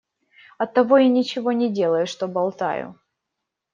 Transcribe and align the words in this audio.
Оттого 0.57 0.97
и 0.97 1.07
ничего 1.07 1.51
не 1.51 1.69
делаю, 1.71 2.07
что 2.07 2.27
болтаю. 2.27 2.99